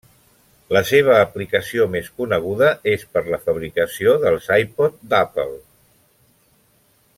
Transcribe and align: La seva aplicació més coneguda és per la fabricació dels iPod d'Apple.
La 0.75 0.81
seva 0.91 1.17
aplicació 1.25 1.85
més 1.95 2.09
coneguda 2.21 2.71
és 2.95 3.05
per 3.17 3.23
la 3.35 3.39
fabricació 3.45 4.17
dels 4.25 4.49
iPod 4.57 4.99
d'Apple. 5.13 5.63